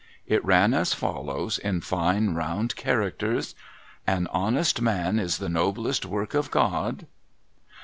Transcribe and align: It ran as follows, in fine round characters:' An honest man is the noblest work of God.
It 0.25 0.43
ran 0.43 0.73
as 0.73 0.95
follows, 0.95 1.59
in 1.59 1.81
fine 1.81 2.33
round 2.33 2.75
characters:' 2.75 3.53
An 4.17 4.25
honest 4.31 4.81
man 4.81 5.19
is 5.19 5.37
the 5.37 5.47
noblest 5.47 6.07
work 6.07 6.33
of 6.33 6.49
God. 6.49 7.05